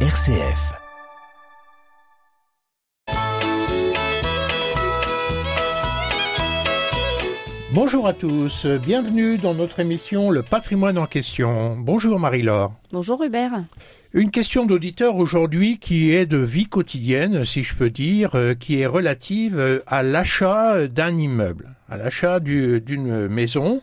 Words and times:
RCF. 0.00 0.74
Bonjour 7.72 8.06
à 8.06 8.12
tous, 8.12 8.64
bienvenue 8.66 9.36
dans 9.36 9.52
notre 9.54 9.80
émission 9.80 10.30
Le 10.30 10.42
patrimoine 10.42 10.96
en 10.98 11.06
question. 11.06 11.76
Bonjour 11.78 12.18
Marie-Laure. 12.18 12.72
Bonjour 12.92 13.22
Hubert. 13.22 13.64
Une 14.12 14.30
question 14.30 14.64
d'auditeur 14.64 15.16
aujourd'hui 15.16 15.78
qui 15.78 16.12
est 16.12 16.24
de 16.26 16.38
vie 16.38 16.66
quotidienne, 16.66 17.44
si 17.44 17.62
je 17.62 17.74
peux 17.74 17.90
dire, 17.90 18.30
euh, 18.34 18.54
qui 18.54 18.80
est 18.80 18.86
relative 18.86 19.58
euh, 19.58 19.80
à 19.86 20.02
l'achat 20.02 20.86
d'un 20.88 21.14
immeuble, 21.18 21.74
à 21.90 21.98
l'achat 21.98 22.40
du- 22.40 22.80
d'une 22.80 23.28
maison. 23.28 23.82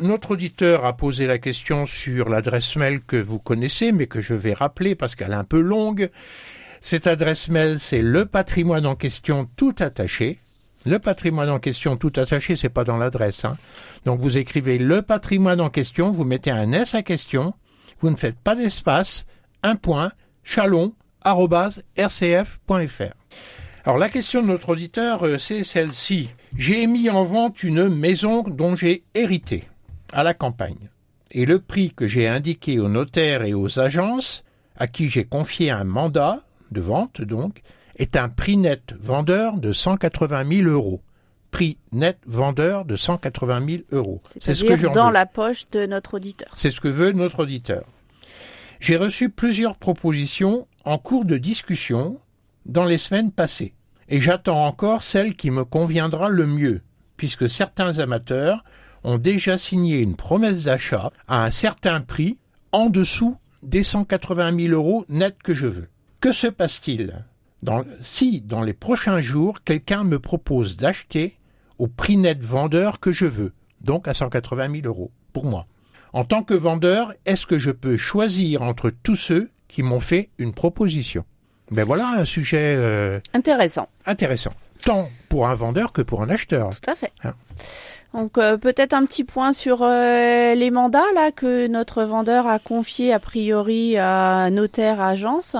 Notre 0.00 0.32
auditeur 0.32 0.84
a 0.84 0.96
posé 0.96 1.26
la 1.26 1.38
question 1.38 1.86
sur 1.86 2.28
l'adresse 2.28 2.76
mail 2.76 3.00
que 3.00 3.16
vous 3.16 3.38
connaissez, 3.38 3.92
mais 3.92 4.06
que 4.06 4.20
je 4.20 4.34
vais 4.34 4.52
rappeler 4.52 4.94
parce 4.94 5.14
qu'elle 5.14 5.32
est 5.32 5.34
un 5.34 5.44
peu 5.44 5.60
longue. 5.60 6.10
Cette 6.80 7.06
adresse 7.06 7.48
mail, 7.48 7.80
c'est 7.80 8.02
le 8.02 8.26
patrimoine 8.26 8.86
en 8.86 8.94
question 8.94 9.48
tout 9.56 9.74
attaché. 9.78 10.38
Le 10.86 10.98
patrimoine 10.98 11.48
en 11.50 11.58
question 11.58 11.96
tout 11.96 12.12
attaché, 12.16 12.56
c'est 12.56 12.68
pas 12.68 12.84
dans 12.84 12.98
l'adresse. 12.98 13.44
Hein. 13.44 13.56
Donc 14.04 14.20
vous 14.20 14.36
écrivez 14.36 14.78
le 14.78 15.02
patrimoine 15.02 15.60
en 15.60 15.70
question, 15.70 16.12
vous 16.12 16.24
mettez 16.24 16.50
un 16.50 16.72
S 16.72 16.94
à 16.94 17.02
question, 17.02 17.54
vous 18.00 18.10
ne 18.10 18.16
faites 18.16 18.38
pas 18.38 18.54
d'espace, 18.54 19.24
un 19.62 19.76
point, 19.76 20.12
chalon, 20.42 20.94
rcf.fr. 21.24 23.14
Alors 23.86 23.98
la 23.98 24.08
question 24.08 24.40
de 24.40 24.46
notre 24.46 24.70
auditeur, 24.70 25.26
euh, 25.26 25.36
c'est 25.36 25.62
celle-ci. 25.62 26.30
J'ai 26.56 26.86
mis 26.86 27.10
en 27.10 27.24
vente 27.24 27.62
une 27.62 27.90
maison 27.90 28.42
dont 28.42 28.76
j'ai 28.76 29.04
hérité 29.14 29.64
à 30.14 30.22
la 30.24 30.32
campagne. 30.32 30.88
Et 31.32 31.44
le 31.44 31.58
prix 31.58 31.92
que 31.94 32.08
j'ai 32.08 32.26
indiqué 32.26 32.78
aux 32.80 32.88
notaires 32.88 33.42
et 33.42 33.52
aux 33.52 33.78
agences, 33.78 34.42
à 34.76 34.86
qui 34.86 35.08
j'ai 35.08 35.24
confié 35.24 35.70
un 35.70 35.84
mandat 35.84 36.40
de 36.70 36.80
vente 36.80 37.20
donc, 37.20 37.60
est 37.96 38.16
un 38.16 38.30
prix 38.30 38.56
net 38.56 38.94
vendeur 38.98 39.58
de 39.58 39.74
180 39.74 40.62
000 40.62 40.70
euros. 40.70 41.02
Prix 41.50 41.76
net 41.92 42.16
vendeur 42.26 42.86
de 42.86 42.96
180 42.96 43.66
000 43.66 43.82
euros. 43.92 44.22
C'est 44.40 44.54
ce 44.54 44.64
que 44.64 44.78
j'en 44.78 44.92
dans 44.92 45.08
veux. 45.08 45.12
la 45.12 45.26
poche 45.26 45.68
de 45.72 45.84
notre 45.84 46.14
auditeur. 46.14 46.54
C'est 46.56 46.70
ce 46.70 46.80
que 46.80 46.88
veut 46.88 47.12
notre 47.12 47.40
auditeur. 47.40 47.84
J'ai 48.80 48.96
reçu 48.96 49.28
plusieurs 49.28 49.76
propositions 49.76 50.66
en 50.86 50.96
cours 50.96 51.26
de 51.26 51.36
discussion 51.36 52.18
dans 52.66 52.84
les 52.84 52.98
semaines 52.98 53.32
passées. 53.32 53.74
Et 54.08 54.20
j'attends 54.20 54.66
encore 54.66 55.02
celle 55.02 55.34
qui 55.34 55.50
me 55.50 55.64
conviendra 55.64 56.28
le 56.28 56.46
mieux, 56.46 56.82
puisque 57.16 57.48
certains 57.48 57.98
amateurs 57.98 58.64
ont 59.02 59.18
déjà 59.18 59.58
signé 59.58 59.98
une 59.98 60.16
promesse 60.16 60.64
d'achat 60.64 61.10
à 61.28 61.44
un 61.44 61.50
certain 61.50 62.00
prix 62.00 62.38
en 62.72 62.90
dessous 62.90 63.36
des 63.62 63.82
180 63.82 64.58
000 64.58 64.72
euros 64.72 65.04
net 65.08 65.36
que 65.42 65.54
je 65.54 65.66
veux. 65.66 65.88
Que 66.20 66.32
se 66.32 66.46
passe-t-il? 66.46 67.24
Si, 68.00 68.42
dans 68.42 68.62
les 68.62 68.74
prochains 68.74 69.20
jours, 69.20 69.62
quelqu'un 69.62 70.04
me 70.04 70.18
propose 70.18 70.76
d'acheter 70.76 71.38
au 71.78 71.86
prix 71.86 72.18
net 72.18 72.42
vendeur 72.42 73.00
que 73.00 73.10
je 73.10 73.26
veux, 73.26 73.52
donc 73.80 74.06
à 74.06 74.14
180 74.14 74.70
000 74.70 74.86
euros, 74.86 75.10
pour 75.32 75.46
moi 75.46 75.66
en 76.14 76.24
tant 76.24 76.44
que 76.44 76.54
vendeur, 76.54 77.12
est-ce 77.26 77.44
que 77.44 77.58
je 77.58 77.72
peux 77.72 77.96
choisir 77.96 78.62
entre 78.62 78.90
tous 78.90 79.16
ceux 79.16 79.50
qui 79.66 79.82
m'ont 79.82 79.98
fait 79.98 80.30
une 80.38 80.54
proposition? 80.54 81.24
Ben 81.70 81.84
voilà 81.84 82.08
un 82.08 82.24
sujet 82.24 82.74
euh, 82.76 83.20
Intéressant, 83.32 83.88
intéressant, 84.06 84.52
tant 84.82 85.08
pour 85.34 85.48
un 85.48 85.54
vendeur 85.56 85.90
que 85.92 86.00
pour 86.00 86.22
un 86.22 86.30
acheteur. 86.30 86.70
tout 86.70 86.88
à 86.88 86.94
fait. 86.94 87.10
Hein. 87.24 87.32
Donc 88.14 88.38
euh, 88.38 88.56
peut-être 88.56 88.92
un 88.92 89.04
petit 89.06 89.24
point 89.24 89.52
sur 89.52 89.78
euh, 89.82 90.54
les 90.54 90.70
mandats 90.70 91.02
là 91.16 91.32
que 91.32 91.66
notre 91.66 92.04
vendeur 92.04 92.46
a 92.46 92.60
confié 92.60 93.12
a 93.12 93.18
priori 93.18 93.96
à 93.98 94.50
notaire 94.52 95.00
à 95.00 95.08
agence. 95.08 95.56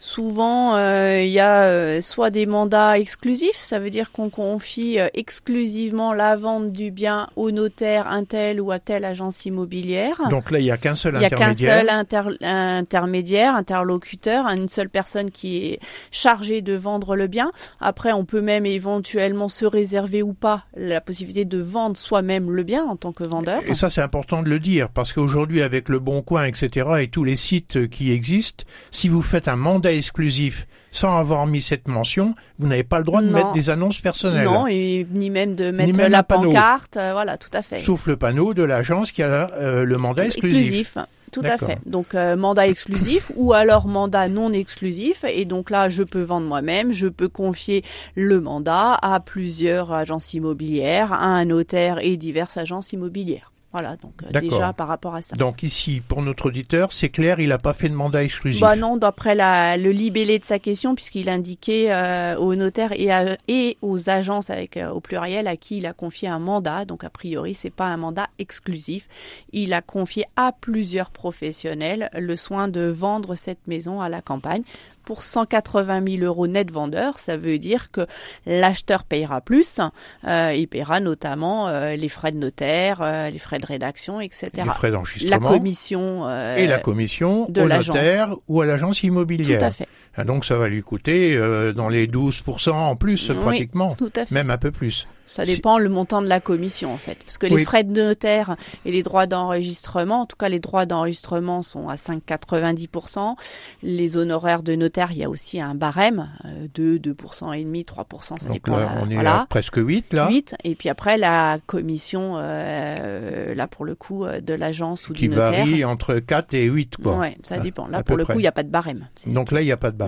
Souvent 0.00 0.74
euh, 0.74 1.22
il 1.22 1.30
y 1.30 1.38
a 1.38 2.00
soit 2.02 2.30
des 2.30 2.44
mandats 2.46 2.98
exclusifs, 2.98 3.54
ça 3.54 3.78
veut 3.78 3.90
dire 3.90 4.10
qu'on 4.10 4.30
confie 4.30 4.98
exclusivement 5.14 6.12
la 6.12 6.34
vente 6.34 6.72
du 6.72 6.90
bien 6.90 7.28
au 7.36 7.52
notaire 7.52 8.08
un 8.08 8.24
tel 8.24 8.60
ou 8.60 8.72
à 8.72 8.80
telle 8.80 9.04
agence 9.04 9.46
immobilière. 9.46 10.20
Donc 10.28 10.50
là, 10.50 10.58
il 10.58 10.64
n'y 10.64 10.72
a 10.72 10.76
qu'un 10.78 10.96
seul 10.96 11.14
Il 11.14 11.18
n'y 11.20 11.24
a 11.26 11.30
qu'un 11.30 11.36
intermédiaire. 11.50 11.78
seul 11.78 11.88
inter- 11.90 12.44
intermédiaire, 12.44 13.54
interlocuteur, 13.54 14.46
une 14.46 14.66
seule 14.66 14.88
personne 14.88 15.30
qui 15.30 15.66
est 15.66 15.80
chargée 16.10 16.62
de 16.62 16.74
vendre 16.74 17.14
le 17.14 17.28
bien. 17.28 17.52
Après, 17.80 18.10
on 18.12 18.24
peut 18.24 18.40
même 18.40 18.66
éventuellement 18.66 19.11
se 19.48 19.66
réserver 19.66 20.22
ou 20.22 20.32
pas 20.32 20.64
la 20.76 21.00
possibilité 21.00 21.44
de 21.44 21.58
vendre 21.58 21.96
soi-même 21.96 22.50
le 22.50 22.62
bien 22.62 22.84
en 22.84 22.96
tant 22.96 23.12
que 23.12 23.24
vendeur. 23.24 23.62
Et 23.66 23.74
ça, 23.74 23.90
c'est 23.90 24.00
important 24.02 24.42
de 24.42 24.48
le 24.48 24.58
dire, 24.58 24.88
parce 24.88 25.12
qu'aujourd'hui, 25.12 25.62
avec 25.62 25.88
le 25.88 25.98
Bon 25.98 26.22
Coin, 26.22 26.44
etc., 26.44 26.86
et 27.00 27.08
tous 27.08 27.24
les 27.24 27.36
sites 27.36 27.88
qui 27.88 28.12
existent, 28.12 28.64
si 28.90 29.08
vous 29.08 29.22
faites 29.22 29.48
un 29.48 29.56
mandat 29.56 29.92
exclusif 29.92 30.64
sans 30.94 31.16
avoir 31.18 31.46
mis 31.46 31.62
cette 31.62 31.88
mention, 31.88 32.34
vous 32.58 32.66
n'avez 32.68 32.84
pas 32.84 32.98
le 32.98 33.04
droit 33.04 33.22
de 33.22 33.26
Non. 33.26 33.32
mettre 33.32 33.52
des 33.52 33.70
annonces 33.70 34.00
personnelles. 34.00 34.44
Non, 34.44 34.66
et 34.66 35.06
ni 35.10 35.30
même 35.30 35.56
de 35.56 35.70
mettre 35.70 35.96
même 35.96 36.10
la 36.12 36.22
pancarte. 36.22 36.98
euh, 36.98 37.12
Voilà, 37.12 37.38
tout 37.38 37.48
à 37.54 37.62
fait. 37.62 37.80
Sauf 37.80 38.06
le 38.06 38.16
panneau 38.18 38.52
de 38.52 38.62
l'agence 38.62 39.10
qui 39.10 39.22
a 39.22 39.50
euh, 39.54 39.84
le 39.84 39.96
mandat 39.96 40.26
exclusif. 40.26 40.98
Tout 41.32 41.42
à 41.44 41.56
fait. 41.56 41.78
Donc 41.86 42.14
euh, 42.14 42.36
mandat 42.36 42.68
exclusif 42.68 43.32
ou 43.36 43.54
alors 43.54 43.88
mandat 43.88 44.28
non 44.28 44.52
exclusif. 44.52 45.24
Et 45.24 45.44
donc 45.44 45.70
là, 45.70 45.88
je 45.88 46.02
peux 46.02 46.22
vendre 46.22 46.46
moi-même, 46.46 46.92
je 46.92 47.08
peux 47.08 47.28
confier 47.28 47.84
le 48.14 48.40
mandat 48.40 48.94
à 49.00 49.18
plusieurs 49.18 49.92
agences 49.92 50.34
immobilières, 50.34 51.12
à 51.12 51.24
un 51.24 51.46
notaire 51.46 51.98
et 52.00 52.16
diverses 52.16 52.56
agences 52.58 52.92
immobilières. 52.92 53.51
Voilà, 53.72 53.96
donc 53.96 54.12
euh, 54.22 54.40
déjà 54.40 54.72
par 54.74 54.86
rapport 54.88 55.14
à 55.14 55.22
ça. 55.22 55.34
Donc 55.36 55.62
ici, 55.62 56.02
pour 56.06 56.20
notre 56.20 56.46
auditeur, 56.46 56.92
c'est 56.92 57.08
clair, 57.08 57.40
il 57.40 57.48
n'a 57.48 57.58
pas 57.58 57.72
fait 57.72 57.88
de 57.88 57.94
mandat 57.94 58.22
exclusif. 58.22 58.60
Bah 58.60 58.76
non, 58.76 58.98
d'après 58.98 59.34
le 59.34 59.90
libellé 59.90 60.38
de 60.38 60.44
sa 60.44 60.58
question, 60.58 60.94
puisqu'il 60.94 61.28
indiquait 61.30 61.90
euh, 61.92 62.36
aux 62.36 62.54
notaires 62.54 62.92
et, 62.92 63.10
à- 63.10 63.38
et 63.48 63.78
aux 63.80 64.10
agences 64.10 64.50
avec 64.50 64.76
euh, 64.76 64.90
au 64.90 65.00
pluriel 65.00 65.46
à 65.46 65.56
qui 65.56 65.78
il 65.78 65.86
a 65.86 65.94
confié 65.94 66.28
un 66.28 66.38
mandat. 66.38 66.84
Donc 66.84 67.02
a 67.02 67.10
priori, 67.10 67.54
c'est 67.54 67.70
pas 67.70 67.86
un 67.86 67.96
mandat 67.96 68.28
exclusif. 68.38 69.08
Il 69.52 69.72
a 69.72 69.80
confié 69.80 70.26
à 70.36 70.52
plusieurs 70.52 71.10
professionnels 71.10 72.10
le 72.14 72.36
soin 72.36 72.68
de 72.68 72.82
vendre 72.82 73.34
cette 73.34 73.66
maison 73.66 74.00
à 74.00 74.08
la 74.08 74.20
campagne 74.20 74.62
pour 75.04 75.22
180 75.22 76.02
000 76.18 76.24
euros 76.24 76.46
net 76.46 76.70
vendeur. 76.70 77.18
Ça 77.18 77.36
veut 77.36 77.58
dire 77.58 77.90
que 77.90 78.06
l'acheteur 78.46 79.04
payera 79.04 79.40
plus. 79.40 79.80
Euh, 80.26 80.52
il 80.56 80.68
paiera 80.68 81.00
notamment 81.00 81.68
euh, 81.68 81.96
les 81.96 82.08
frais 82.08 82.32
de 82.32 82.38
notaire, 82.38 83.00
euh, 83.02 83.30
les 83.30 83.38
frais 83.38 83.58
de 83.58 83.66
rédaction, 83.66 84.20
etc. 84.20 84.50
les 84.56 84.62
frais 84.70 84.90
La 84.90 84.96
d'enregistrement. 84.96 85.48
commission 85.50 86.26
euh, 86.26 86.56
et 86.56 86.66
la 86.66 86.78
commission 86.78 87.46
de 87.48 87.62
au 87.62 87.68
notaire 87.68 88.34
ou 88.48 88.60
à 88.60 88.66
l'agence 88.66 89.00
tout 89.00 89.06
immobilière. 89.06 89.62
à 89.62 89.70
fait. 89.70 89.88
Ah, 90.16 90.24
Donc 90.24 90.44
ça 90.44 90.56
va 90.56 90.68
lui 90.68 90.82
coûter 90.82 91.34
euh, 91.36 91.72
dans 91.72 91.88
les 91.88 92.06
12% 92.06 92.70
en 92.72 92.96
plus 92.96 93.30
Oui. 93.30 93.36
pratiquement, 93.36 93.94
Tout 93.96 94.12
à 94.16 94.26
fait. 94.26 94.34
même 94.34 94.50
un 94.50 94.58
peu 94.58 94.70
plus. 94.70 95.06
Ça 95.24 95.46
Si- 95.46 95.54
dépend 95.56 95.78
le 95.78 95.88
montant 95.88 96.20
de 96.20 96.28
la 96.28 96.40
commission 96.40 96.92
en 96.92 96.96
fait, 96.96 97.14
parce 97.24 97.38
que 97.38 97.46
les 97.46 97.54
Oui. 97.54 97.64
frais 97.64 97.84
de 97.84 97.92
notaire 97.92 98.56
et 98.84 98.90
les 98.90 99.02
droits 99.04 99.26
d'enregistrement, 99.28 100.22
en 100.22 100.26
tout 100.26 100.36
cas 100.36 100.48
les 100.48 100.58
droits 100.58 100.84
d'enregistrement 100.84 101.62
sont 101.62 101.88
à 101.88 101.96
5,90%. 101.96 103.36
Les 103.82 104.16
honoraires 104.16 104.62
de 104.64 104.74
notaire, 104.74 105.12
il 105.12 105.18
y 105.18 105.24
a 105.24 105.30
aussi 105.30 105.60
un 105.60 105.74
barème 105.76 106.28
euh, 106.44 106.66
de 106.74 106.98
2% 106.98 107.52
et 107.56 107.62
demi, 107.64 107.84
3%, 107.84 108.38
ça 108.38 108.44
Donc 108.46 108.52
dépend. 108.52 108.76
là, 108.76 108.90
on 109.02 109.10
est 109.10 109.14
voilà. 109.14 109.42
à 109.42 109.46
presque 109.46 109.76
8 109.76 110.12
là, 110.12 110.28
8 110.28 110.56
et 110.64 110.74
puis 110.74 110.88
après 110.88 111.16
la 111.18 111.58
commission 111.66 112.34
euh, 112.36 113.54
là 113.54 113.66
pour 113.68 113.84
le 113.84 113.94
coup 113.94 114.24
euh, 114.24 114.40
de 114.40 114.54
l'agence 114.54 115.08
ou 115.08 115.12
qui 115.14 115.28
du 115.28 115.34
notaire. 115.36 115.64
varie 115.64 115.84
entre 115.84 116.16
4 116.16 116.54
et 116.54 116.64
8 116.64 116.96
quoi. 117.02 117.16
Ouais, 117.18 117.36
ça 117.42 117.56
à- 117.56 117.58
dépend. 117.58 117.86
Là 117.88 117.98
à 117.98 118.02
pour 118.02 118.16
le 118.16 118.24
près. 118.24 118.34
coup, 118.34 118.40
il 118.40 118.42
n'y 118.42 118.48
a 118.48 118.52
pas 118.52 118.62
de 118.64 118.70
barème. 118.70 119.06
Ça. 119.14 119.30
Donc 119.30 119.52
là, 119.52 119.62
il 119.62 119.66
n'y 119.66 119.72
a 119.72 119.76
pas 119.76 119.90
de 119.90 119.96
barème. 119.96 120.01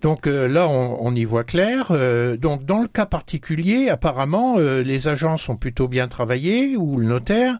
Donc 0.00 0.26
euh, 0.26 0.46
là, 0.46 0.68
on, 0.68 0.98
on 1.00 1.14
y 1.14 1.24
voit 1.24 1.44
clair. 1.44 1.88
Euh, 1.90 2.36
donc 2.36 2.64
dans 2.64 2.80
le 2.80 2.88
cas 2.88 3.06
particulier, 3.06 3.88
apparemment, 3.88 4.56
euh, 4.58 4.82
les 4.82 5.08
agences 5.08 5.48
ont 5.48 5.56
plutôt 5.56 5.88
bien 5.88 6.08
travaillé, 6.08 6.76
ou 6.76 6.98
le 6.98 7.06
notaire, 7.06 7.58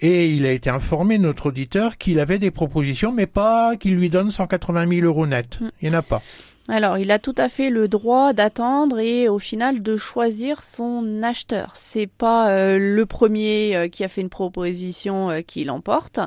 et 0.00 0.28
il 0.30 0.46
a 0.46 0.52
été 0.52 0.70
informé, 0.70 1.18
notre 1.18 1.46
auditeur, 1.46 1.98
qu'il 1.98 2.20
avait 2.20 2.38
des 2.38 2.50
propositions, 2.50 3.12
mais 3.12 3.26
pas 3.26 3.76
qu'il 3.76 3.96
lui 3.96 4.10
donne 4.10 4.30
180 4.30 4.86
000 4.88 5.06
euros 5.06 5.26
net. 5.26 5.60
Mm. 5.60 5.68
Il 5.82 5.88
n'y 5.88 5.94
en 5.94 5.98
a 5.98 6.02
pas. 6.02 6.22
Alors, 6.70 6.98
il 6.98 7.10
a 7.10 7.18
tout 7.18 7.34
à 7.38 7.48
fait 7.48 7.70
le 7.70 7.88
droit 7.88 8.34
d'attendre 8.34 8.98
et 8.98 9.26
au 9.28 9.38
final 9.38 9.82
de 9.82 9.96
choisir 9.96 10.62
son 10.62 11.22
acheteur. 11.22 11.72
C'est 11.74 12.06
pas 12.06 12.50
euh, 12.50 12.78
le 12.78 13.06
premier 13.06 13.74
euh, 13.74 13.88
qui 13.88 14.04
a 14.04 14.08
fait 14.08 14.20
une 14.20 14.28
proposition 14.28 15.30
euh, 15.30 15.40
qui 15.40 15.64
l'emporte. 15.64 16.20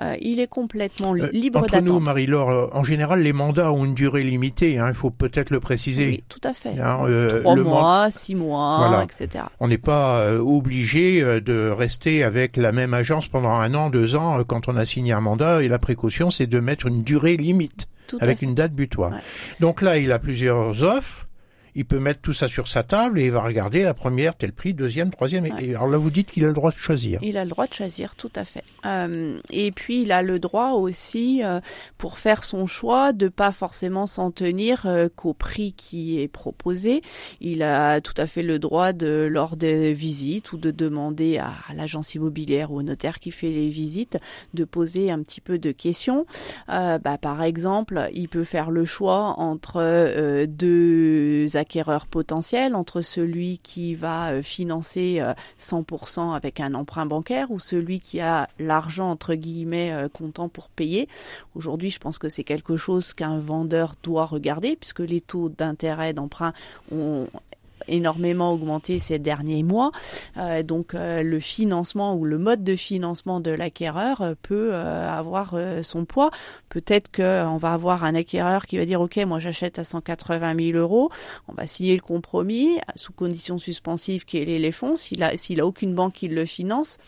Euh, 0.00 0.14
il 0.20 0.38
est 0.38 0.46
complètement 0.46 1.12
Euh, 1.16 1.28
libre 1.32 1.58
Entre 1.58 1.74
nous, 1.78 1.82
d'attendre. 1.82 2.00
Marie-Laure, 2.02 2.50
euh, 2.50 2.66
en 2.72 2.84
général, 2.84 3.22
les 3.22 3.32
mandats 3.32 3.72
ont 3.72 3.84
une 3.84 3.94
durée 3.94 4.22
limitée. 4.22 4.78
hein, 4.78 4.86
il 4.90 4.94
faut 4.94 5.10
peut-être 5.10 5.50
le 5.50 5.58
préciser. 5.58 6.06
Oui, 6.06 6.24
tout 6.28 6.40
à 6.44 6.52
fait. 6.54 6.78
Hein, 6.80 7.00
euh, 7.08 7.40
Trois 7.40 7.56
man- 7.56 7.64
mois, 7.64 8.10
six 8.12 8.36
mois, 8.36 8.86
Voilà. 8.88 9.02
etc. 9.02 9.44
On 9.58 9.66
n'est 9.66 9.76
pas 9.78 10.20
euh, 10.20 10.38
obligé 10.38 11.20
euh, 11.20 11.40
de 11.40 11.68
rester 11.68 12.22
avec 12.22 12.56
la 12.56 12.70
même 12.70 12.94
agence 12.94 13.26
pendant 13.26 13.50
un 13.54 13.74
an, 13.74 13.90
deux 13.90 14.14
ans 14.14 14.38
euh, 14.38 14.44
quand 14.44 14.68
on 14.68 14.76
a 14.76 14.84
signé 14.84 15.12
un 15.12 15.20
mandat. 15.20 15.64
Et 15.64 15.68
la 15.68 15.80
précaution, 15.80 16.30
c'est 16.30 16.46
de 16.46 16.60
mettre 16.60 16.86
une 16.86 17.02
durée 17.02 17.36
limite 17.36 17.88
Tout 18.10 18.18
avec 18.20 18.42
une 18.42 18.54
date 18.54 18.72
butoir. 18.72 19.12
Ouais. 19.12 19.18
Donc 19.60 19.82
là, 19.82 19.98
il 19.98 20.10
a 20.10 20.18
plusieurs 20.18 20.82
offres. 20.82 21.26
Il 21.74 21.84
peut 21.84 21.98
mettre 21.98 22.20
tout 22.20 22.32
ça 22.32 22.48
sur 22.48 22.68
sa 22.68 22.82
table 22.82 23.20
et 23.20 23.26
il 23.26 23.30
va 23.30 23.40
regarder 23.40 23.82
la 23.82 23.94
première, 23.94 24.36
tel 24.36 24.52
prix, 24.52 24.74
deuxième, 24.74 25.10
troisième. 25.10 25.46
Et 25.46 25.74
alors 25.74 25.88
là, 25.88 25.98
vous 25.98 26.10
dites 26.10 26.30
qu'il 26.30 26.44
a 26.44 26.48
le 26.48 26.54
droit 26.54 26.70
de 26.70 26.76
choisir. 26.76 27.20
Il 27.22 27.36
a 27.36 27.44
le 27.44 27.50
droit 27.50 27.66
de 27.66 27.74
choisir, 27.74 28.16
tout 28.16 28.32
à 28.36 28.44
fait. 28.44 28.64
Euh, 28.86 29.38
et 29.50 29.70
puis, 29.70 30.02
il 30.02 30.12
a 30.12 30.22
le 30.22 30.38
droit 30.38 30.70
aussi, 30.70 31.42
euh, 31.44 31.60
pour 31.98 32.18
faire 32.18 32.44
son 32.44 32.66
choix, 32.66 33.12
de 33.12 33.28
pas 33.28 33.52
forcément 33.52 34.06
s'en 34.06 34.30
tenir 34.30 34.86
euh, 34.86 35.08
qu'au 35.14 35.34
prix 35.34 35.72
qui 35.72 36.20
est 36.20 36.28
proposé. 36.28 37.02
Il 37.40 37.62
a 37.62 38.00
tout 38.00 38.14
à 38.16 38.26
fait 38.26 38.42
le 38.42 38.58
droit 38.58 38.92
de, 38.92 39.28
lors 39.30 39.56
des 39.56 39.92
visites 39.92 40.52
ou 40.52 40.58
de 40.58 40.70
demander 40.70 41.38
à, 41.38 41.52
l'agence 41.74 42.14
immobilière 42.14 42.72
ou 42.72 42.78
au 42.78 42.82
notaire 42.82 43.20
qui 43.20 43.30
fait 43.30 43.50
les 43.50 43.68
visites, 43.68 44.18
de 44.54 44.64
poser 44.64 45.10
un 45.10 45.22
petit 45.22 45.40
peu 45.40 45.58
de 45.58 45.72
questions. 45.72 46.26
bah, 46.68 47.18
par 47.20 47.42
exemple, 47.42 48.08
il 48.12 48.28
peut 48.28 48.44
faire 48.44 48.70
le 48.70 48.84
choix 48.84 49.34
entre 49.38 50.46
deux 50.46 51.56
acquéreurs 51.60 52.06
potentiels 52.06 52.74
entre 52.74 53.02
celui 53.02 53.58
qui 53.58 53.94
va 53.94 54.32
euh, 54.32 54.42
financer 54.42 55.22
100% 55.60 56.30
euh, 56.30 56.32
avec 56.32 56.58
un 56.58 56.74
emprunt 56.74 57.06
bancaire 57.06 57.50
ou 57.50 57.60
celui 57.60 58.00
qui 58.00 58.20
a 58.20 58.48
l'argent 58.58 59.10
entre 59.10 59.34
guillemets 59.34 59.92
euh, 59.92 60.08
comptant 60.08 60.48
pour 60.48 60.68
payer. 60.68 61.08
Aujourd'hui, 61.54 61.90
je 61.90 62.00
pense 62.00 62.18
que 62.18 62.28
c'est 62.28 62.44
quelque 62.44 62.76
chose 62.76 63.12
qu'un 63.12 63.38
vendeur 63.38 63.94
doit 64.02 64.26
regarder 64.26 64.74
puisque 64.74 65.00
les 65.00 65.20
taux 65.20 65.48
d'intérêt 65.48 66.12
d'emprunt 66.12 66.52
ont 66.90 67.28
énormément 67.90 68.52
augmenté 68.52 68.98
ces 68.98 69.18
derniers 69.18 69.62
mois. 69.62 69.90
Euh, 70.36 70.62
donc 70.62 70.94
euh, 70.94 71.22
le 71.22 71.40
financement 71.40 72.14
ou 72.14 72.24
le 72.24 72.38
mode 72.38 72.64
de 72.64 72.76
financement 72.76 73.40
de 73.40 73.50
l'acquéreur 73.50 74.22
euh, 74.22 74.34
peut 74.40 74.74
avoir 74.74 75.54
son 75.82 76.04
poids. 76.04 76.30
Peut-être 76.68 77.10
qu'on 77.10 77.56
va 77.56 77.72
avoir 77.72 78.04
un 78.04 78.14
acquéreur 78.14 78.66
qui 78.66 78.78
va 78.78 78.84
dire 78.84 79.00
ok 79.00 79.16
moi 79.26 79.38
j'achète 79.38 79.78
à 79.78 79.84
180 79.84 80.54
000 80.72 80.78
euros, 80.78 81.10
on 81.48 81.52
va 81.52 81.66
signer 81.66 81.94
le 81.94 82.00
compromis 82.00 82.78
sous 82.94 83.12
conditions 83.12 83.58
suspensives 83.58 84.24
qui 84.24 84.38
est 84.38 84.44
les 84.44 84.72
fonds. 84.72 84.96
S'il 84.96 85.22
a 85.22 85.36
s'il 85.36 85.60
a 85.60 85.66
aucune 85.66 85.94
banque 85.94 86.14
qui 86.14 86.28
le 86.28 86.44
finance, 86.44 86.98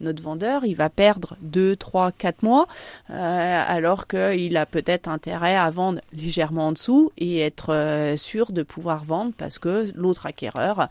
notre 0.00 0.22
vendeur 0.22 0.64
il 0.64 0.74
va 0.74 0.90
perdre 0.90 1.36
2, 1.42 1.76
3, 1.76 2.12
4 2.12 2.42
mois 2.42 2.66
alors 3.08 4.06
qu'il 4.06 4.56
a 4.56 4.66
peut-être 4.66 5.08
intérêt 5.08 5.56
à 5.56 5.70
vendre 5.70 6.00
légèrement 6.12 6.68
en 6.68 6.72
dessous 6.72 7.12
et 7.18 7.40
être 7.40 8.14
sûr 8.16 8.52
de 8.52 8.62
pouvoir 8.62 9.04
vendre 9.04 9.32
parce 9.36 9.58
que 9.58 9.90
l'autre 9.94 10.26
acquéreur 10.32 10.88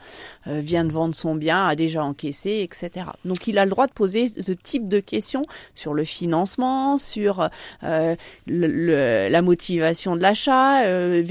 euh, 0.47 0.59
vient 0.59 0.85
de 0.85 0.91
vendre 0.91 1.15
son 1.15 1.35
bien, 1.35 1.65
a 1.65 1.75
déjà 1.75 2.03
encaissé, 2.03 2.61
etc. 2.61 3.07
Donc 3.25 3.47
il 3.47 3.57
a 3.57 3.65
le 3.65 3.71
droit 3.71 3.87
de 3.87 3.91
poser 3.91 4.29
ce 4.29 4.51
type 4.51 4.87
de 4.87 4.99
questions 4.99 5.41
sur 5.73 5.93
le 5.93 6.03
financement, 6.03 6.97
sur 6.97 7.49
euh, 7.83 8.15
la 8.47 9.41
motivation 9.41 10.15
de 10.15 10.21
l'achat, 10.21 10.83
euh, 10.85 11.23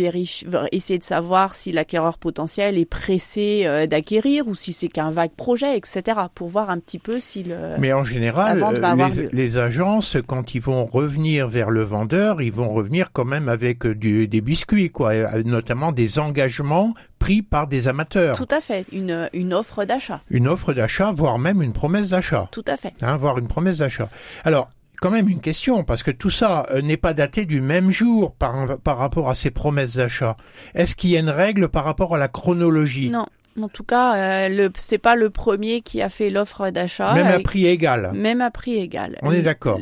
essayer 0.72 0.98
de 0.98 1.04
savoir 1.04 1.54
si 1.54 1.70
l'acquéreur 1.70 2.18
potentiel 2.18 2.78
est 2.78 2.84
pressé 2.84 3.86
d'acquérir 3.88 4.48
ou 4.48 4.54
si 4.54 4.72
c'est 4.72 4.88
qu'un 4.88 5.10
vague 5.10 5.30
projet, 5.30 5.76
etc. 5.76 6.02
Pour 6.34 6.48
voir 6.48 6.70
un 6.70 6.78
petit 6.78 6.98
peu 6.98 7.20
si 7.20 7.44
le 7.44 7.76
mais 7.78 7.92
en 7.92 8.04
général 8.04 8.62
les, 8.96 9.28
les, 9.32 9.56
agences 9.56 10.16
quand 10.26 10.54
ils 10.54 10.60
vont 10.60 10.84
revenir 10.86 11.48
vers 11.48 11.70
le 11.70 11.82
vendeur, 11.82 12.42
ils 12.42 12.52
vont 12.52 12.70
revenir 12.72 13.12
quand 13.12 13.24
même 13.24 13.48
avec 13.48 13.86
du, 13.86 14.26
des 14.26 14.40
biscuits 14.40 14.90
quoi, 14.90 15.42
notamment 15.42 15.92
des 15.92 16.18
engagements 16.18 16.94
pris 17.20 17.42
par 17.42 17.68
des 17.68 17.86
amateurs. 17.86 18.36
Tout 18.36 18.48
à 18.50 18.60
fait, 18.60 18.84
une, 18.90 19.30
une 19.32 19.54
offre 19.54 19.84
d'achat. 19.84 20.22
Une 20.30 20.48
offre 20.48 20.72
d'achat, 20.72 21.12
voire 21.12 21.38
même 21.38 21.62
une 21.62 21.72
promesse 21.72 22.10
d'achat. 22.10 22.48
Tout 22.50 22.64
à 22.66 22.76
fait. 22.76 22.94
Hein, 23.02 23.16
voire 23.16 23.38
une 23.38 23.46
promesse 23.46 23.78
d'achat. 23.78 24.08
Alors, 24.42 24.70
quand 25.00 25.10
même 25.10 25.28
une 25.28 25.40
question, 25.40 25.84
parce 25.84 26.02
que 26.02 26.10
tout 26.10 26.30
ça 26.30 26.66
euh, 26.72 26.82
n'est 26.82 26.96
pas 26.96 27.14
daté 27.14 27.44
du 27.44 27.60
même 27.60 27.90
jour 27.90 28.34
par, 28.34 28.78
par 28.78 28.98
rapport 28.98 29.30
à 29.30 29.36
ces 29.36 29.50
promesses 29.50 29.96
d'achat. 29.96 30.36
Est-ce 30.74 30.96
qu'il 30.96 31.10
y 31.10 31.16
a 31.16 31.20
une 31.20 31.30
règle 31.30 31.68
par 31.68 31.84
rapport 31.84 32.16
à 32.16 32.18
la 32.18 32.28
chronologie? 32.28 33.10
Non. 33.10 33.26
En 33.60 33.68
tout 33.68 33.84
cas, 33.84 34.48
euh, 34.48 34.70
c'est 34.76 34.98
pas 34.98 35.16
le 35.16 35.28
premier 35.28 35.82
qui 35.82 36.00
a 36.00 36.08
fait 36.08 36.30
l'offre 36.30 36.70
d'achat. 36.70 37.14
Même 37.14 37.26
à 37.26 37.40
prix 37.40 37.66
égal. 37.66 38.12
Même 38.14 38.40
à 38.40 38.50
prix 38.50 38.76
égal. 38.76 39.18
On 39.22 39.32
est 39.32 39.42
d'accord 39.42 39.78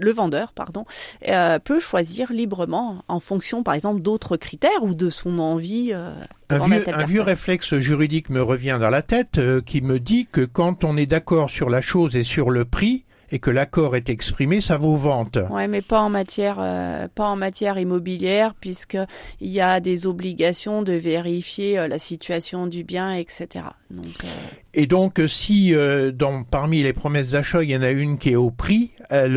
le 0.00 0.12
vendeur, 0.12 0.52
pardon, 0.52 0.84
euh, 1.28 1.58
peut 1.58 1.80
choisir 1.80 2.32
librement 2.32 3.04
en 3.08 3.20
fonction, 3.20 3.62
par 3.62 3.74
exemple, 3.74 4.00
d'autres 4.00 4.36
critères 4.36 4.82
ou 4.82 4.94
de 4.94 5.10
son 5.10 5.38
envie. 5.38 5.90
Euh, 5.92 6.12
un, 6.50 6.58
vieux, 6.66 6.84
un 6.88 7.04
vieux, 7.04 7.22
réflexe 7.22 7.74
juridique 7.78 8.30
me 8.30 8.42
revient 8.42 8.78
dans 8.80 8.90
la 8.90 9.02
tête 9.02 9.38
euh, 9.38 9.60
qui 9.60 9.80
me 9.80 9.98
dit 10.00 10.26
que 10.30 10.44
quand 10.44 10.84
on 10.84 10.96
est 10.96 11.06
d'accord 11.06 11.50
sur 11.50 11.70
la 11.70 11.82
chose 11.82 12.16
et 12.16 12.24
sur 12.24 12.50
le 12.50 12.64
prix, 12.64 13.04
et 13.30 13.38
que 13.38 13.50
l'accord 13.50 13.96
est 13.96 14.08
exprimé, 14.08 14.60
ça 14.60 14.76
vaut 14.76 14.96
vente. 14.96 15.38
Ouais, 15.50 15.68
mais 15.68 15.82
pas 15.82 16.00
en 16.00 16.08
matière, 16.08 16.56
euh, 16.60 17.08
pas 17.14 17.26
en 17.26 17.36
matière 17.36 17.78
immobilière, 17.78 18.54
puisque 18.54 18.98
il 19.40 19.50
y 19.50 19.60
a 19.60 19.80
des 19.80 20.06
obligations 20.06 20.82
de 20.82 20.92
vérifier 20.92 21.78
euh, 21.78 21.88
la 21.88 21.98
situation 21.98 22.66
du 22.66 22.84
bien, 22.84 23.12
etc. 23.12 23.66
Donc, 23.90 24.24
euh, 24.24 24.28
Et 24.74 24.86
donc, 24.86 25.20
si 25.26 25.74
dans, 26.14 26.42
parmi 26.44 26.82
les 26.82 26.92
promesses 26.92 27.32
d'achat, 27.32 27.62
il 27.62 27.70
y 27.70 27.76
en 27.76 27.82
a 27.82 27.90
une 27.90 28.18
qui 28.18 28.30
est 28.30 28.36
au 28.36 28.50
prix, 28.50 28.90
elle, 29.10 29.36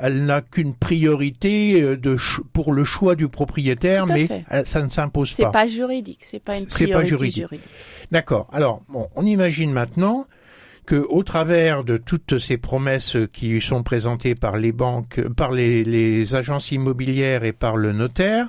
elle 0.00 0.24
n'a 0.26 0.40
qu'une 0.40 0.74
priorité 0.74 1.96
de 1.96 2.16
pour 2.52 2.72
le 2.72 2.84
choix 2.84 3.14
du 3.14 3.28
propriétaire, 3.28 4.06
mais 4.06 4.28
ça 4.64 4.82
ne 4.82 4.90
s'impose 4.90 5.30
pas. 5.30 5.36
C'est 5.36 5.52
pas 5.52 5.66
juridique, 5.66 6.20
c'est 6.22 6.38
pas 6.38 6.56
une 6.56 6.66
priorité 6.66 6.94
pas 6.94 7.04
juridique. 7.04 7.36
juridique. 7.36 7.68
D'accord. 8.12 8.48
Alors, 8.52 8.82
bon, 8.88 9.08
on 9.16 9.26
imagine 9.26 9.72
maintenant 9.72 10.26
que 10.86 10.96
au 10.96 11.22
travers 11.22 11.84
de 11.84 11.96
toutes 11.96 12.38
ces 12.38 12.56
promesses 12.56 13.16
qui 13.32 13.60
sont 13.60 13.82
présentées 13.82 14.34
par 14.34 14.56
les 14.56 14.72
banques, 14.72 15.20
par 15.36 15.52
les, 15.52 16.34
agences 16.34 16.72
immobilières 16.72 17.44
et 17.44 17.52
par 17.52 17.76
le 17.76 17.92
notaire, 17.92 18.48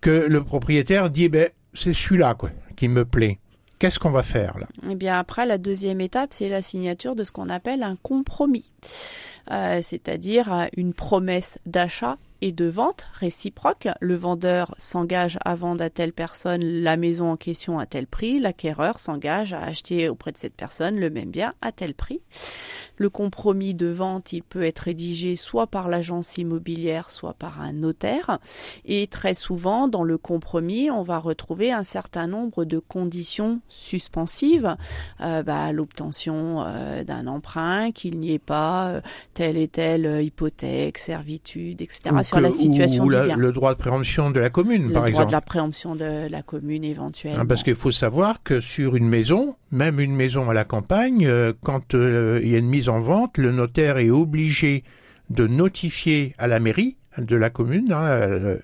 que 0.00 0.10
le 0.10 0.42
propriétaire 0.42 1.10
dit 1.10 1.28
ben 1.28 1.48
c'est 1.74 1.92
celui-là 1.92 2.36
qui 2.76 2.88
me 2.88 3.04
plaît. 3.04 3.38
Qu'est-ce 3.78 3.98
qu'on 3.98 4.10
va 4.10 4.22
faire 4.22 4.58
là? 4.58 4.66
Eh 4.90 4.94
bien 4.94 5.18
après 5.18 5.44
la 5.44 5.58
deuxième 5.58 6.00
étape, 6.00 6.32
c'est 6.32 6.48
la 6.48 6.62
signature 6.62 7.14
de 7.14 7.24
ce 7.24 7.32
qu'on 7.32 7.50
appelle 7.50 7.82
un 7.82 7.96
compromis, 8.02 8.70
euh, 9.50 9.80
c'est-à-dire 9.82 10.68
une 10.76 10.94
promesse 10.94 11.58
d'achat 11.66 12.16
et 12.46 12.52
de 12.52 12.66
vente 12.66 13.08
réciproque. 13.12 13.88
Le 14.00 14.14
vendeur 14.14 14.72
s'engage 14.78 15.36
à 15.44 15.56
vendre 15.56 15.82
à 15.82 15.90
telle 15.90 16.12
personne 16.12 16.62
la 16.62 16.96
maison 16.96 17.32
en 17.32 17.36
question 17.36 17.80
à 17.80 17.86
tel 17.86 18.06
prix, 18.06 18.38
l'acquéreur 18.38 19.00
s'engage 19.00 19.52
à 19.52 19.64
acheter 19.64 20.08
auprès 20.08 20.30
de 20.30 20.38
cette 20.38 20.54
personne 20.54 20.96
le 20.96 21.10
même 21.10 21.30
bien 21.32 21.54
à 21.60 21.72
tel 21.72 21.92
prix. 21.92 22.20
Le 22.98 23.10
compromis 23.10 23.74
de 23.74 23.88
vente, 23.88 24.32
il 24.32 24.44
peut 24.44 24.62
être 24.62 24.78
rédigé 24.78 25.34
soit 25.34 25.66
par 25.66 25.88
l'agence 25.88 26.38
immobilière, 26.38 27.10
soit 27.10 27.34
par 27.34 27.60
un 27.60 27.72
notaire. 27.72 28.38
Et 28.84 29.08
très 29.08 29.34
souvent, 29.34 29.88
dans 29.88 30.04
le 30.04 30.16
compromis, 30.16 30.88
on 30.88 31.02
va 31.02 31.18
retrouver 31.18 31.72
un 31.72 31.82
certain 31.82 32.28
nombre 32.28 32.64
de 32.64 32.78
conditions 32.78 33.60
suspensives, 33.68 34.76
euh, 35.20 35.42
bah, 35.42 35.72
l'obtention 35.72 36.62
euh, 36.64 37.02
d'un 37.02 37.26
emprunt, 37.26 37.90
qu'il 37.90 38.20
n'y 38.20 38.32
ait 38.32 38.38
pas 38.38 38.88
euh, 38.88 39.00
telle 39.34 39.56
et 39.56 39.68
telle 39.68 40.22
hypothèque, 40.22 40.98
servitude, 40.98 41.82
etc 41.82 42.14
sur 42.36 42.42
la 42.42 42.50
situation 42.50 43.04
ou 43.04 43.10
du 43.10 43.20
bien. 43.20 43.36
Le 43.36 43.52
droit 43.52 43.74
de 43.74 43.78
préemption 43.78 44.30
de 44.30 44.40
la 44.40 44.50
commune, 44.50 44.92
par 44.92 45.06
exemple. 45.06 45.06
Le 45.06 45.12
droit 45.12 45.26
de 45.26 45.32
la 45.32 45.40
préemption 45.40 45.94
de 45.94 46.28
la 46.28 46.42
commune 46.42 46.84
éventuellement. 46.84 47.40
Hein, 47.40 47.46
parce 47.46 47.62
qu'il 47.62 47.74
faut 47.74 47.92
savoir 47.92 48.42
que 48.42 48.60
sur 48.60 48.96
une 48.96 49.08
maison, 49.08 49.56
même 49.72 50.00
une 50.00 50.14
maison 50.14 50.50
à 50.50 50.54
la 50.54 50.64
campagne, 50.64 51.26
euh, 51.26 51.52
quand 51.62 51.94
euh, 51.94 52.40
il 52.42 52.50
y 52.50 52.54
a 52.54 52.58
une 52.58 52.68
mise 52.68 52.88
en 52.88 53.00
vente, 53.00 53.38
le 53.38 53.52
notaire 53.52 53.98
est 53.98 54.10
obligé 54.10 54.84
de 55.30 55.46
notifier 55.46 56.34
à 56.38 56.46
la 56.46 56.60
mairie 56.60 56.96
de 57.18 57.36
la 57.36 57.50
commune 57.50 57.92
hein, 57.92 58.04
euh, 58.04 58.58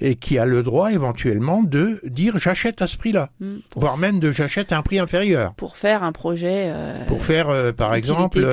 et 0.00 0.16
qui 0.16 0.38
a 0.38 0.44
le 0.44 0.62
droit 0.62 0.92
éventuellement 0.92 1.62
de 1.62 2.00
dire 2.04 2.38
j'achète 2.38 2.82
à 2.82 2.86
ce 2.86 2.96
prix-là, 2.96 3.30
hmm, 3.40 3.56
voire 3.76 3.96
même 3.98 4.20
de 4.20 4.30
j'achète 4.30 4.72
à 4.72 4.78
un 4.78 4.82
prix 4.82 4.98
inférieur. 4.98 5.54
Pour 5.54 5.76
faire 5.76 6.02
un 6.02 6.12
projet. 6.12 6.66
Euh, 6.68 7.04
pour 7.06 7.22
faire 7.22 7.48
euh, 7.48 7.72
par 7.72 7.94
exemple 7.94 8.44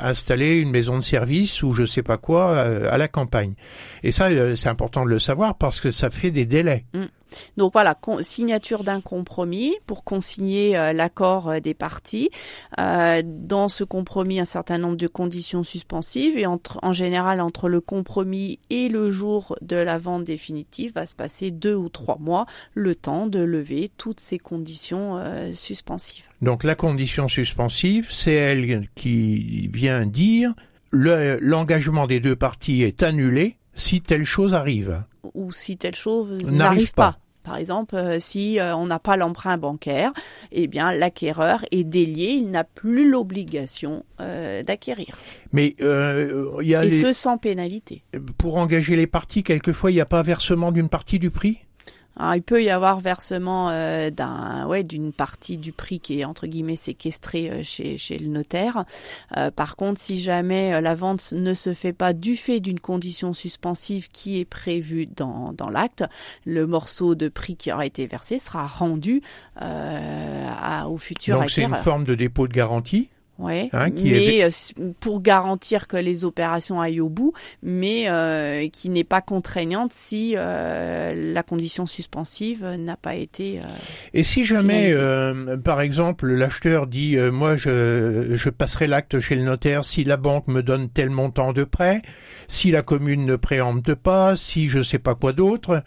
installer 0.00 0.56
une 0.56 0.70
maison 0.70 0.98
de 0.98 1.04
service 1.04 1.62
ou 1.62 1.72
je 1.72 1.86
sais 1.86 2.02
pas 2.02 2.16
quoi 2.16 2.58
à 2.58 2.98
la 2.98 3.08
campagne. 3.08 3.54
Et 4.02 4.10
ça 4.10 4.28
c'est 4.56 4.68
important 4.68 5.04
de 5.04 5.10
le 5.10 5.18
savoir 5.18 5.56
parce 5.56 5.80
que 5.80 5.90
ça 5.90 6.10
fait 6.10 6.30
des 6.30 6.46
délais. 6.46 6.84
Hmm. 6.94 7.06
Donc 7.56 7.72
voilà, 7.72 7.98
signature 8.20 8.84
d'un 8.84 9.00
compromis 9.00 9.74
pour 9.86 10.04
consigner 10.04 10.76
euh, 10.76 10.92
l'accord 10.92 11.50
euh, 11.50 11.60
des 11.60 11.74
parties. 11.74 12.30
Euh, 12.78 13.22
dans 13.24 13.68
ce 13.68 13.84
compromis, 13.84 14.40
un 14.40 14.44
certain 14.44 14.78
nombre 14.78 14.96
de 14.96 15.06
conditions 15.06 15.64
suspensives 15.64 16.38
et 16.38 16.46
en 16.46 16.92
général 16.92 17.40
entre 17.40 17.68
le 17.68 17.80
compromis 17.80 18.58
et 18.70 18.88
le 18.88 19.10
jour 19.10 19.56
de 19.60 19.76
la 19.76 19.98
vente 19.98 20.24
définitive 20.24 20.92
va 20.94 21.06
se 21.06 21.14
passer 21.14 21.50
deux 21.50 21.74
ou 21.74 21.88
trois 21.88 22.18
mois, 22.18 22.46
le 22.74 22.94
temps 22.94 23.26
de 23.26 23.40
lever 23.40 23.90
toutes 23.96 24.20
ces 24.20 24.38
conditions 24.38 25.20
suspensives. 25.52 26.28
Donc 26.42 26.64
la 26.64 26.74
condition 26.74 27.28
suspensive, 27.28 28.08
c'est 28.10 28.34
elle 28.34 28.88
qui 28.94 29.68
vient 29.72 30.06
dire 30.06 30.54
l'engagement 30.92 32.06
des 32.06 32.20
deux 32.20 32.36
parties 32.36 32.82
est 32.82 33.02
annulé 33.02 33.56
si 33.78 34.02
telle 34.02 34.24
chose 34.24 34.54
arrive 34.54 35.04
ou 35.34 35.52
si 35.52 35.76
telle 35.76 35.94
chose 35.94 36.42
n'arrive 36.50 36.92
pas. 36.92 37.18
Par 37.44 37.56
exemple, 37.56 37.94
euh, 37.94 38.18
si 38.18 38.60
euh, 38.60 38.76
on 38.76 38.86
n'a 38.86 38.98
pas 38.98 39.16
l'emprunt 39.16 39.56
bancaire, 39.56 40.12
eh 40.52 40.66
bien 40.66 40.92
l'acquéreur 40.92 41.64
est 41.70 41.84
délié, 41.84 42.32
il 42.32 42.50
n'a 42.50 42.64
plus 42.64 43.08
l'obligation 43.08 44.04
euh, 44.20 44.62
d'acquérir. 44.62 45.16
Mais 45.52 45.74
il 45.78 46.66
y 46.66 46.74
a 46.74 46.84
et 46.84 46.90
ce 46.90 47.12
sans 47.12 47.38
pénalité. 47.38 48.02
Pour 48.36 48.56
engager 48.56 48.96
les 48.96 49.06
parties, 49.06 49.44
quelquefois 49.44 49.90
il 49.90 49.94
n'y 49.94 50.00
a 50.00 50.06
pas 50.06 50.20
versement 50.20 50.72
d'une 50.72 50.90
partie 50.90 51.18
du 51.18 51.30
prix? 51.30 51.60
Alors, 52.18 52.34
il 52.34 52.42
peut 52.42 52.62
y 52.62 52.70
avoir 52.70 52.98
versement 52.98 53.70
euh, 53.70 54.10
d'un, 54.10 54.66
ouais, 54.66 54.82
d'une 54.82 55.12
partie 55.12 55.56
du 55.56 55.72
prix 55.72 56.00
qui 56.00 56.20
est 56.20 56.24
entre 56.24 56.46
guillemets 56.46 56.76
séquestré 56.76 57.50
euh, 57.50 57.62
chez, 57.62 57.96
chez 57.96 58.18
le 58.18 58.28
notaire. 58.28 58.84
Euh, 59.36 59.50
par 59.50 59.76
contre, 59.76 60.00
si 60.00 60.18
jamais 60.18 60.80
la 60.80 60.94
vente 60.94 61.32
ne 61.32 61.54
se 61.54 61.72
fait 61.72 61.92
pas 61.92 62.12
du 62.12 62.36
fait 62.36 62.60
d'une 62.60 62.80
condition 62.80 63.32
suspensive 63.32 64.08
qui 64.08 64.40
est 64.40 64.44
prévue 64.44 65.06
dans, 65.06 65.52
dans 65.52 65.70
l'acte, 65.70 66.04
le 66.44 66.66
morceau 66.66 67.14
de 67.14 67.28
prix 67.28 67.56
qui 67.56 67.72
aura 67.72 67.86
été 67.86 68.06
versé 68.06 68.38
sera 68.38 68.66
rendu 68.66 69.22
à, 69.56 70.88
au 70.88 70.98
futur 70.98 71.38
Donc 71.38 71.50
c'est 71.50 71.62
une 71.62 71.74
forme 71.74 72.04
de 72.04 72.14
dépôt 72.14 72.48
de 72.48 72.52
garantie? 72.52 73.10
Ouais, 73.38 73.70
hein, 73.72 73.90
mais 74.02 74.42
euh, 74.42 74.50
pour 74.98 75.22
garantir 75.22 75.86
que 75.86 75.96
les 75.96 76.24
opérations 76.24 76.80
aillent 76.80 77.00
au 77.00 77.08
bout, 77.08 77.34
mais 77.62 78.08
euh, 78.08 78.68
qui 78.68 78.88
n'est 78.88 79.04
pas 79.04 79.20
contraignante 79.20 79.92
si 79.92 80.34
euh, 80.36 81.12
la 81.14 81.44
condition 81.44 81.86
suspensive 81.86 82.66
n'a 82.66 82.96
pas 82.96 83.14
été. 83.14 83.60
Et 84.12 84.24
si 84.24 84.44
jamais, 84.44 84.92
par 85.62 85.80
exemple, 85.80 86.26
l'acheteur 86.26 86.88
dit, 86.88 87.16
moi, 87.16 87.56
je, 87.56 88.30
je 88.32 88.50
passerai 88.50 88.88
l'acte 88.88 89.20
chez 89.20 89.36
le 89.36 89.42
notaire 89.42 89.84
si 89.84 90.02
la 90.02 90.16
banque 90.16 90.48
me 90.48 90.60
donne 90.60 90.88
tel 90.88 91.10
montant 91.10 91.52
de 91.52 91.62
prêt, 91.62 92.02
si 92.48 92.72
la 92.72 92.82
commune 92.82 93.24
ne 93.24 93.36
préempte 93.36 93.94
pas, 93.94 94.34
si 94.34 94.68
je 94.68 94.82
sais 94.82 94.98
pas 94.98 95.14
quoi 95.14 95.32
d'autre, 95.32 95.84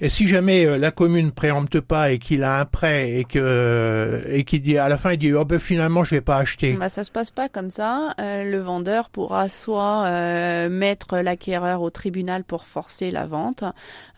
et 0.00 0.08
si 0.08 0.26
jamais 0.26 0.78
la 0.78 0.90
commune 0.90 1.30
préempte 1.30 1.80
pas 1.80 2.10
et 2.10 2.18
qu'il 2.18 2.42
a 2.42 2.58
un 2.58 2.64
prêt 2.64 3.12
et 3.12 3.24
que 3.24 4.24
et 4.28 4.44
qu'il 4.44 4.62
dit 4.62 4.78
à 4.78 4.88
la 4.88 4.96
fin 4.96 5.12
il 5.12 5.18
dit 5.18 5.32
oh 5.34 5.44
ben 5.44 5.58
finalement 5.58 6.02
je 6.04 6.14
vais 6.14 6.20
pas 6.20 6.36
acheter. 6.36 6.72
Bah, 6.72 6.87
ça 6.88 7.04
se 7.04 7.10
passe 7.10 7.30
pas 7.30 7.48
comme 7.48 7.70
ça. 7.70 8.14
Euh, 8.20 8.44
le 8.44 8.58
vendeur 8.58 9.10
pourra 9.10 9.48
soit 9.48 10.06
euh, 10.06 10.68
mettre 10.68 11.18
l'acquéreur 11.18 11.82
au 11.82 11.90
tribunal 11.90 12.44
pour 12.44 12.66
forcer 12.66 13.10
la 13.10 13.26
vente 13.26 13.64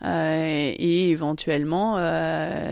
euh, 0.03 0.73
et 0.75 1.09
éventuellement 1.09 1.97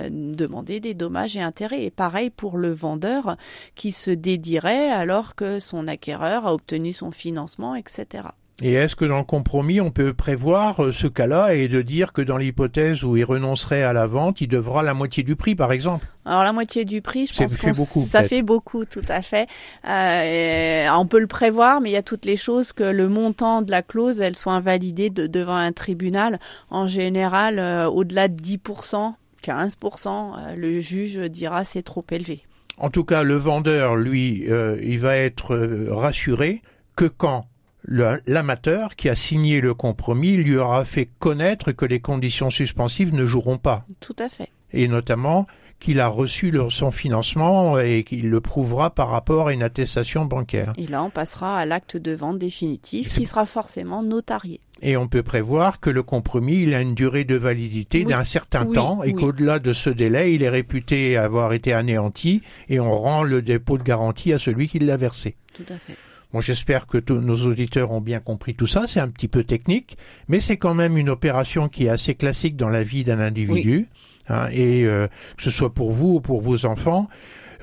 demander 0.09 0.79
des 0.79 0.93
dommages 0.93 1.35
et 1.37 1.41
intérêts. 1.41 1.83
Et 1.83 1.91
pareil 1.91 2.29
pour 2.29 2.57
le 2.57 2.71
vendeur 2.71 3.37
qui 3.75 3.91
se 3.91 4.11
dédierait 4.11 4.89
alors 4.89 5.35
que 5.35 5.59
son 5.59 5.87
acquéreur 5.87 6.47
a 6.47 6.53
obtenu 6.53 6.93
son 6.93 7.11
financement, 7.11 7.75
etc. 7.75 8.29
Et 8.61 8.73
est-ce 8.73 8.95
que 8.95 9.05
dans 9.05 9.19
le 9.19 9.23
compromis, 9.23 9.79
on 9.79 9.89
peut 9.89 10.13
prévoir 10.13 10.83
euh, 10.83 10.91
ce 10.91 11.07
cas-là 11.07 11.53
et 11.53 11.69
de 11.69 11.81
dire 11.81 12.11
que 12.11 12.21
dans 12.21 12.37
l'hypothèse 12.37 13.05
où 13.05 13.15
il 13.15 13.23
renoncerait 13.23 13.83
à 13.83 13.93
la 13.93 14.05
vente, 14.05 14.41
il 14.41 14.47
devra 14.47 14.83
la 14.83 14.93
moitié 14.93 15.23
du 15.23 15.37
prix, 15.37 15.55
par 15.55 15.71
exemple? 15.71 16.07
Alors 16.25 16.43
la 16.43 16.51
moitié 16.51 16.83
du 16.83 17.01
prix, 17.01 17.27
je 17.27 17.33
pense 17.33 17.55
que 17.55 17.73
ça 17.73 18.23
fait 18.23 18.41
beaucoup, 18.41 18.83
tout 18.83 19.01
à 19.07 19.21
fait. 19.21 19.47
Euh, 19.87 20.89
on 20.91 21.07
peut 21.07 21.19
le 21.19 21.27
prévoir, 21.27 21.79
mais 21.79 21.89
il 21.91 21.93
y 21.93 21.97
a 21.97 22.03
toutes 22.03 22.25
les 22.25 22.35
choses 22.35 22.73
que 22.73 22.83
le 22.83 23.07
montant 23.07 23.61
de 23.61 23.71
la 23.71 23.81
clause, 23.81 24.19
elle 24.19 24.35
soit 24.35 24.53
invalidée 24.53 25.09
devant 25.09 25.55
un 25.55 25.71
tribunal. 25.71 26.39
En 26.69 26.85
général, 26.85 27.59
euh, 27.59 27.87
au-delà 27.87 28.27
de 28.27 28.35
10%, 28.35 29.13
15%, 29.41 30.55
le 30.57 30.79
juge 30.81 31.17
dira 31.17 31.63
c'est 31.63 31.83
trop 31.83 32.05
élevé. 32.11 32.43
En 32.77 32.89
tout 32.89 33.05
cas, 33.05 33.23
le 33.23 33.35
vendeur, 33.35 33.95
lui, 33.95 34.45
il 34.81 34.99
va 34.99 35.15
être 35.15 35.55
rassuré 35.89 36.61
que 36.95 37.05
quand 37.05 37.45
l'amateur 37.83 38.95
qui 38.95 39.09
a 39.09 39.15
signé 39.15 39.61
le 39.61 39.73
compromis 39.73 40.37
lui 40.37 40.57
aura 40.57 40.85
fait 40.85 41.09
connaître 41.19 41.71
que 41.71 41.85
les 41.85 41.99
conditions 41.99 42.49
suspensives 42.49 43.13
ne 43.13 43.25
joueront 43.25 43.57
pas. 43.57 43.85
Tout 43.99 44.15
à 44.19 44.29
fait. 44.29 44.49
Et 44.71 44.87
notamment 44.87 45.47
qu'il 45.79 45.99
a 45.99 46.07
reçu 46.07 46.53
son 46.69 46.91
financement 46.91 47.79
et 47.79 48.03
qu'il 48.03 48.29
le 48.29 48.41
prouvera 48.41 48.89
par 48.89 49.09
rapport 49.09 49.47
à 49.47 49.53
une 49.53 49.63
attestation 49.63 50.25
bancaire. 50.25 50.73
Et 50.77 50.87
là, 50.87 51.01
on 51.03 51.09
passera 51.09 51.57
à 51.57 51.65
l'acte 51.65 51.97
de 51.97 52.11
vente 52.11 52.37
définitif 52.37 53.07
qui 53.09 53.25
sera 53.25 53.45
forcément 53.45 54.03
notarié. 54.03 54.59
Et 54.81 54.97
on 54.97 55.07
peut 55.07 55.23
prévoir 55.23 55.79
que 55.79 55.89
le 55.89 56.03
compromis, 56.03 56.63
il 56.63 56.73
a 56.73 56.81
une 56.81 56.95
durée 56.95 57.23
de 57.23 57.35
validité 57.35 58.03
d'un 58.05 58.23
certain 58.23 58.65
temps 58.65 59.03
et 59.03 59.13
qu'au-delà 59.13 59.59
de 59.59 59.73
ce 59.73 59.89
délai, 59.89 60.33
il 60.33 60.43
est 60.43 60.49
réputé 60.49 61.17
avoir 61.17 61.53
été 61.53 61.73
anéanti 61.73 62.41
et 62.67 62.79
on 62.79 62.97
rend 62.97 63.23
le 63.23 63.41
dépôt 63.41 63.77
de 63.77 63.83
garantie 63.83 64.33
à 64.33 64.37
celui 64.37 64.67
qui 64.67 64.79
l'a 64.79 64.97
versé. 64.97 65.35
Tout 65.53 65.65
à 65.69 65.77
fait. 65.77 65.95
Bon, 66.31 66.41
j'espère 66.41 66.85
que 66.85 66.99
tous 66.99 67.19
nos 67.19 67.47
auditeurs 67.47 67.91
ont 67.91 68.01
bien 68.01 68.19
compris 68.19 68.53
tout 68.53 68.67
ça. 68.67 68.85
C'est 68.85 68.99
un 68.99 69.07
petit 69.07 69.27
peu 69.27 69.43
technique, 69.43 69.97
mais 70.27 70.39
c'est 70.39 70.57
quand 70.57 70.75
même 70.75 70.95
une 70.95 71.09
opération 71.09 71.69
qui 71.69 71.85
est 71.85 71.89
assez 71.89 72.13
classique 72.13 72.55
dans 72.55 72.69
la 72.69 72.83
vie 72.83 73.03
d'un 73.03 73.19
individu. 73.19 73.89
Hein, 74.27 74.47
et 74.51 74.85
euh, 74.85 75.07
que 75.37 75.43
ce 75.43 75.49
soit 75.49 75.73
pour 75.73 75.91
vous 75.91 76.15
ou 76.15 76.21
pour 76.21 76.39
vos 76.41 76.67
enfants, 76.67 77.07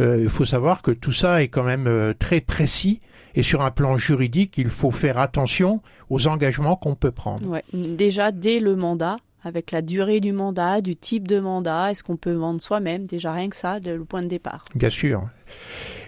euh, 0.01 0.21
il 0.21 0.29
faut 0.29 0.45
savoir 0.45 0.83
que 0.83 0.91
tout 0.91 1.13
ça 1.13 1.43
est 1.43 1.49
quand 1.49 1.63
même 1.63 1.87
euh, 1.87 2.13
très 2.19 2.41
précis. 2.41 3.01
Et 3.37 3.43
sur 3.43 3.63
un 3.63 3.71
plan 3.71 3.97
juridique, 3.99 4.55
il 4.57 4.71
faut 4.71 4.91
faire 4.91 5.19
attention 5.19 5.81
aux 6.11 6.27
engagements 6.27 6.75
qu'on 6.75 6.95
peut 6.95 7.11
prendre. 7.11 7.47
Ouais. 7.47 7.63
Déjà, 7.73 8.33
dès 8.33 8.61
le 8.61 8.77
mandat, 8.77 9.19
avec 9.45 9.71
la 9.71 9.83
durée 9.83 10.21
du 10.21 10.33
mandat, 10.33 10.81
du 10.81 10.97
type 10.97 11.29
de 11.29 11.39
mandat, 11.39 11.91
est-ce 11.91 12.03
qu'on 12.03 12.17
peut 12.17 12.33
vendre 12.33 12.61
soi-même? 12.61 13.07
Déjà 13.07 13.33
rien 13.33 13.49
que 13.49 13.57
ça, 13.57 13.79
le 13.79 14.05
point 14.05 14.23
de 14.23 14.29
départ. 14.29 14.65
Bien 14.75 14.91
sûr. 14.91 15.29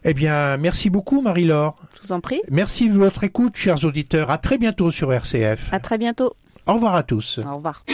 Eh 0.05 0.15
bien, 0.15 0.57
merci 0.57 0.91
beaucoup 0.91 1.21
Marie-Laure. 1.21 1.77
Je 2.01 2.07
vous 2.07 2.13
en 2.13 2.21
prie. 2.21 2.41
Merci 2.51 2.89
de 2.89 2.97
votre 2.97 3.25
écoute, 3.25 3.57
chers 3.57 3.85
auditeurs. 3.85 4.31
À 4.31 4.39
très 4.39 4.59
bientôt 4.59 4.91
sur 4.91 5.13
RCF. 5.13 5.73
À 5.73 5.81
très 5.81 5.99
bientôt. 5.99 6.35
Au 6.67 6.75
revoir 6.75 6.95
à 6.95 7.03
tous. 7.03 7.39
Au 7.39 7.57
revoir. 7.57 7.85